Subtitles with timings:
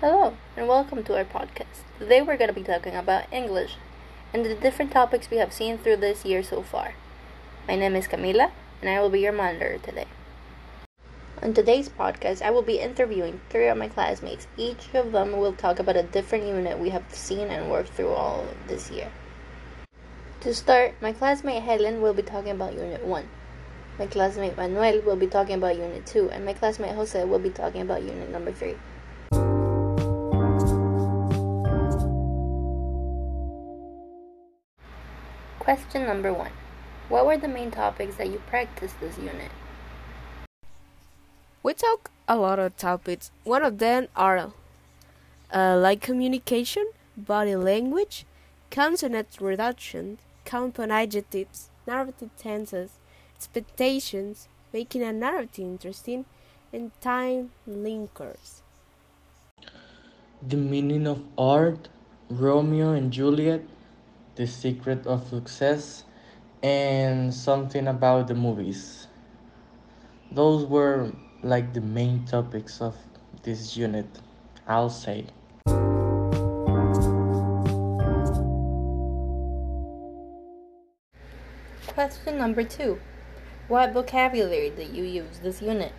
[0.00, 1.84] Hello, and welcome to our podcast.
[1.98, 3.76] Today we're going to be talking about English
[4.32, 6.94] and the different topics we have seen through this year so far.
[7.68, 8.50] My name is Camila,
[8.80, 10.06] and I will be your monitor today.
[11.42, 14.46] On today's podcast, I will be interviewing three of my classmates.
[14.56, 18.14] Each of them will talk about a different unit we have seen and worked through
[18.14, 19.12] all this year.
[20.40, 23.28] To start, my classmate Helen will be talking about Unit 1.
[23.98, 27.50] My classmate Manuel will be talking about Unit 2, and my classmate Jose will be
[27.50, 28.76] talking about Unit number 3.
[35.70, 36.50] Question number 1.
[37.10, 39.52] What were the main topics that you practiced this unit?
[41.62, 43.30] We talk a lot of topics.
[43.44, 44.50] One of them are
[45.54, 48.26] uh, like communication, body language,
[48.72, 52.98] consonant reduction, compound adjectives, narrative tenses,
[53.36, 56.24] expectations, making a narrative interesting,
[56.72, 58.62] and time linkers.
[60.42, 61.88] The meaning of art,
[62.28, 63.62] Romeo and Juliet,
[64.40, 66.04] The Secret of Success,
[66.62, 69.06] and something about the movies.
[70.32, 72.96] Those were like the main topics of
[73.42, 74.06] this unit,
[74.66, 75.26] I'll say.
[81.88, 82.98] Question number 2.
[83.68, 85.92] What vocabulary did you use this unit?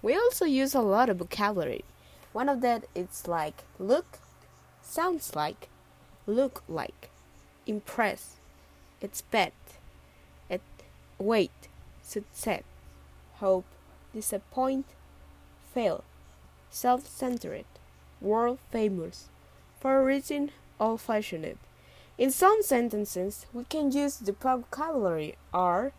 [0.00, 1.84] We also use a lot of vocabulary.
[2.32, 4.20] One of that is like look,
[4.80, 5.70] sounds like,
[6.26, 7.10] look like,
[7.66, 8.36] impress,
[9.00, 9.74] expect,
[10.48, 10.62] it,
[11.18, 11.68] wait,
[12.02, 12.62] success,
[13.36, 13.66] hope,
[14.12, 14.86] disappoint,
[15.72, 16.04] fail,
[16.70, 17.66] self centered,
[18.20, 19.28] world famous,
[19.80, 21.58] for a reason old fashioned.
[22.16, 25.92] In some sentences, we can use the vocabulary are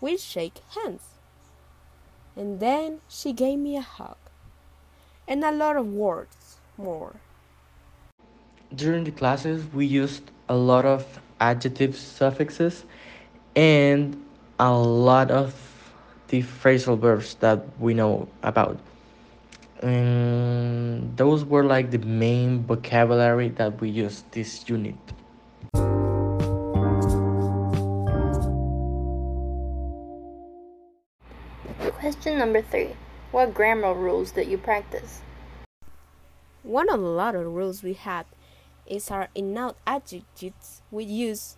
[0.00, 1.02] we shake hands.
[2.36, 4.16] And then she gave me a hug.
[5.26, 6.58] And a lot of words.
[6.76, 7.16] More.
[8.74, 12.84] During the classes, we used a lot of adjective suffixes
[13.56, 14.22] and
[14.60, 15.54] a lot of
[16.28, 18.78] the phrasal verbs that we know about.
[19.82, 24.96] And those were like the main vocabulary that we used this unit.
[31.98, 32.94] Question number 3.
[33.30, 35.22] What grammar rules did you practice?
[36.62, 38.26] One of the lot of rules we had
[38.88, 41.56] is our in-out adjectives we use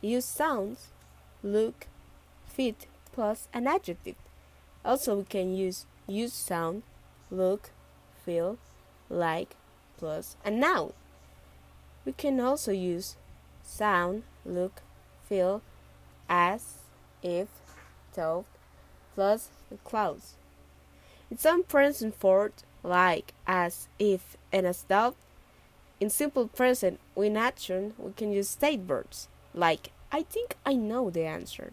[0.00, 0.88] use sounds,
[1.42, 1.86] look,
[2.46, 4.14] fit plus an adjective.
[4.84, 6.82] Also we can use use sound,
[7.30, 7.70] look,
[8.24, 8.58] feel,
[9.08, 9.56] like
[9.96, 10.92] plus a noun.
[12.04, 13.16] We can also use
[13.62, 14.82] sound, look,
[15.28, 15.62] feel,
[16.28, 16.78] as,
[17.22, 17.48] if,
[18.12, 18.46] thought,
[19.14, 20.34] plus the clause.
[21.30, 22.52] In some present form,
[22.82, 25.14] like, as, if, and as though,
[26.00, 31.10] in simple present in action, we can use state verbs, like, I think I know
[31.10, 31.72] the answer.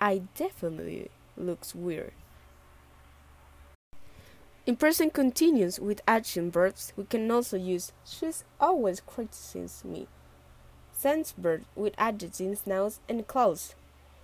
[0.00, 2.12] I definitely looks weird.
[4.66, 10.08] In present continuous with action verbs, we can also use she's always criticizing me.
[10.92, 13.74] Sense verb with adjectives, nouns, and clause.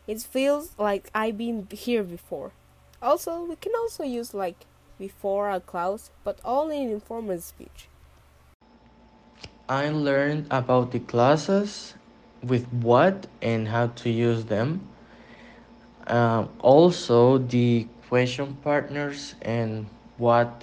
[0.07, 2.53] It feels like I've been here before.
[3.01, 4.67] Also, we can also use like
[4.99, 7.89] before a clause, but only in informal speech.
[9.69, 11.95] I learned about the classes
[12.41, 14.87] with what and how to use them.
[16.07, 19.87] Um, also, the question partners and
[20.19, 20.63] what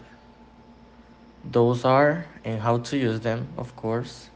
[1.51, 4.29] those are and how to use them, of course.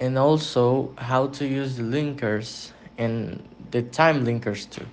[0.00, 3.40] And also, how to use the linkers and
[3.70, 4.86] the time linkers too.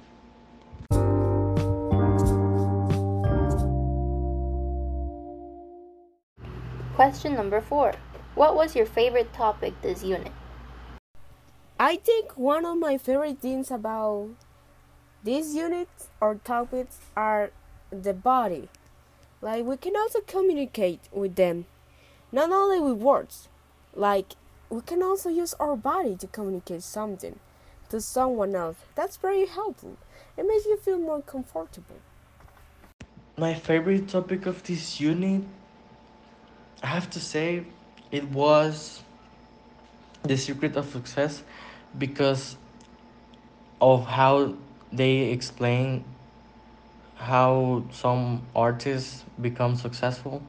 [6.93, 7.95] Question number 4.
[8.39, 10.31] What was your favorite topic this unit?
[11.77, 14.29] I think one of my favorite things about
[15.25, 17.51] these units or topics are
[17.91, 18.69] the body.
[19.41, 21.65] Like we can also communicate with them,
[22.31, 23.49] not only with words.
[23.93, 24.35] Like
[24.69, 27.39] we can also use our body to communicate something
[27.89, 28.77] to someone else.
[28.95, 29.97] That's very helpful.
[30.37, 31.99] It makes you feel more comfortable.
[33.37, 35.43] My favorite topic of this unit,
[36.81, 37.65] I have to say,
[38.11, 39.03] it was
[40.23, 41.43] the secret of success
[41.97, 42.57] because
[43.81, 44.53] of how
[44.91, 46.03] they explain
[47.15, 50.41] how some artists become successful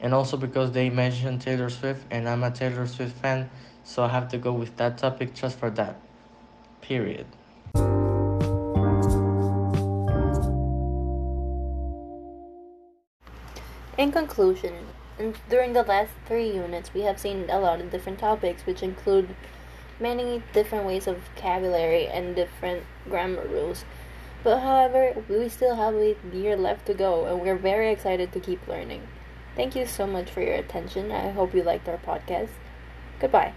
[0.00, 3.50] and also because they mentioned Taylor Swift and I'm a Taylor Swift fan
[3.84, 6.00] so I have to go with that topic just for that
[6.80, 7.26] period.
[13.96, 14.74] In conclusion,
[15.48, 19.34] During the last three units, we have seen a lot of different topics, which include
[19.98, 23.84] many different ways of vocabulary and different grammar rules.
[24.44, 28.40] But however, we still have a year left to go, and we're very excited to
[28.40, 29.08] keep learning.
[29.56, 31.10] Thank you so much for your attention.
[31.10, 32.50] I hope you liked our podcast.
[33.18, 33.54] Goodbye.